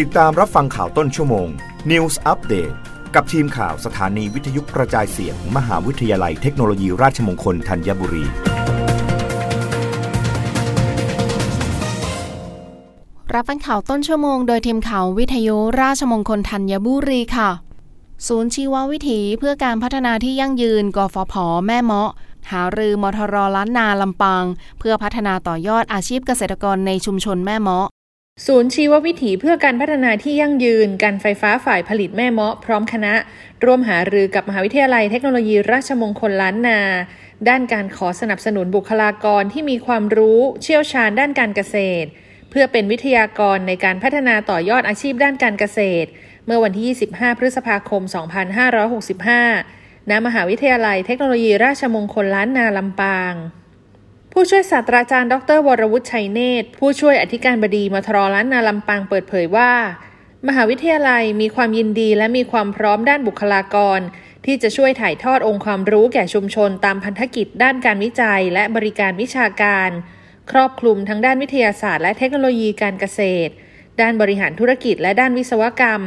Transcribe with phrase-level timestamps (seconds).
[0.00, 1.48] ติดตามรับฟังข่าวต้นชั่วโมง
[1.90, 2.74] News Update
[3.14, 8.24] กับทีมข่าวสถานีวิทยุกระจายเสียงมมหาวิทยาลัยเทคโนโลยีราชมงคลธัญบุรี
[13.34, 17.50] รับฟังข่าวต้นชั่วโมงโดยทีมข่าววิทยุราชมงคลธัญบุรีค่ะ
[18.26, 21.34] ศูนย์ชีววิถีเพื่อการพัฒนาที่ยั่งยืนกฟผ
[21.66, 22.10] แม่เมาะ
[22.50, 24.44] หารือมทรล้านนาลำปาง
[24.78, 27.88] เพื่อพัฒนาต่อยอดอาชีพเกษตรกรในชุมชนแม่เมาะ
[28.46, 33.14] ศูนย์ชีววิถีเพื่อการพัฒนาที่ยั่งยืน การไฟฟ้าฝ่ายผลิตแม่เมาะพร้อมคณะ
[33.64, 36.80] ร่วมหารือกับมหาวิทยาลัยเทคโนโลยีราชมงคลล้านนา
[37.48, 42.08] ด้านการขอสนับสนุนบุคลากรที่มีความรู้เชี่ยวชาญด้านการเกษตร
[42.50, 46.08] เพื่อเป็นวิทยากรในการพัฒนาต่อยอดอาชีพด้านการเกษตร
[46.46, 48.02] เมื่อวันที่ 25 พฤษภาคม
[48.86, 53.34] 2565 ณ มหาวิทยาลัยเทคโนโลยีราชมงคลล้านนาลำปาง
[54.34, 59.72] ผู้ช่วยศาสตราจารย์ ดร วรวุฒิชัยเนตร ผู้ช่วยอธิการบดีมทรล้านนาลำปางเปิดเผยว่า
[60.48, 64.00] มหาวิทยาลัยมีความยินดีและมีความพร้อมด้านบุคลากร
[64.44, 69.90] ที่จะช่วยถ่ายทอดองค์ความรู้แก่ชุมชนตามพันธกิจด้านการวิจัยและบริการวิชาการ
[70.50, 73.52] ครอบคลุมทั้งด้านวิทยาศาสตร์และเทคโนโลยีการเกษตร
[74.00, 76.02] ด้านบริหารธุรกิจและด้านวิศวกรรม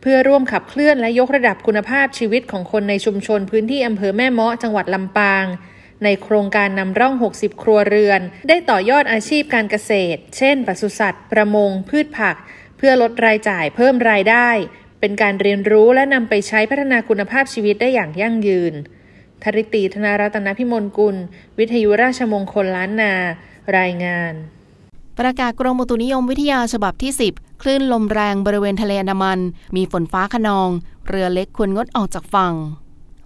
[0.00, 5.44] เพื่อร่วมขับเคลื่อนและยกระดับคุณภาพชีวิตของคนในชุมชนพื้นที่อำเภอแม่เมาะจังหวัดลำปาง
[6.04, 12.36] ในโครงการนำร่อง 60 ครัวเรือน ได้ต่อยอดอาชีพการเกษตร เช่นปศุสัตว์ ประมง พืชผัก
[12.76, 14.48] เพื่อลดรายจ่ายเพิ่มรายได้
[15.00, 18.74] เป็นการเรียนรู้และนำไปใช้พัฒนาคุณภาพชีวิตได้อย่างยั่งยืน
[19.42, 21.16] ธริตีธนารัตนพิมลกุล
[21.58, 23.12] วิทยุราชมงคลล้านนา
[23.78, 24.32] รายงาน
[25.18, 29.38] ประกาศกรมอุตุนิยมวิทยาฉบับที่ 10 คลื่นลมแรงบริเวณทะเลอันดามัน
[29.76, 30.68] มีฝนฟ้าขนอง
[31.08, 32.54] เรือเล็กควรงดออกจากฝั่ง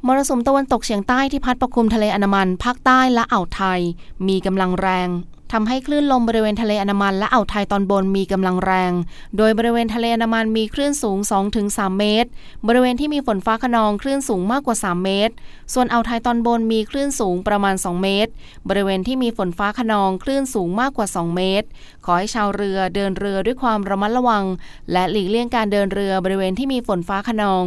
[0.07, 3.81] มรสุมตะวันตกเฉียงใต้ที่พัดปกคลุมทะเลอันดามัน ภาคใต้และอ่าวไทย
[4.29, 5.09] มีกำลังแรง
[5.53, 8.93] ทำให้คลื่นลมบริเวณทะเลอันดามันและอ่าวไทยตอนบนมีกำลังแรง
[9.37, 11.19] โดยบริเวณทะเลอันดามันมีคลื่นสูง
[11.59, 12.29] 2-3 เมตร
[12.67, 15.35] บริเวณที่มีฝนฟ้าขนองคลื่นสูงมากกว่า 3 เมตร
[15.75, 18.31] ส่วนอ่าวไทยตอนบนมีคลื่นสูงประมาณ 2 เมตร
[18.69, 21.67] บริเวณที่มีฝนฟ้าขนองคลื่นสูงมากกว่า 2 เมตร
[22.05, 24.45] ขอให้ชาวเรือเดินเรือด้วยความระมัดระวัง
[24.93, 27.65] และหลีกเลี่ยงการเดินเรือบริเวณที่มีฝนฟ้าขนอง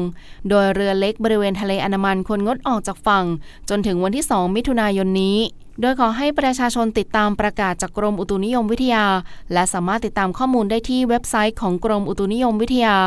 [0.49, 3.25] โดยเรือเล็กบริเวณทะเลอันดามันควรงดออกจากฝั่ง
[3.69, 5.39] จนถึงวันที่ 2 มิถุนายนนี้
[5.81, 9.05] โดยขอให้ประชาชนติดตามประกาศจากกรมอุตุนิยมวิทยา
[9.53, 12.97] และสามารถติดตามข้อมูลได้ที่เว็บไซต์ของกรมอุตุนิยมวิทยา